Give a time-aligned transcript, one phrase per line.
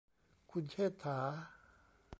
[0.51, 1.19] คุณเชษฐา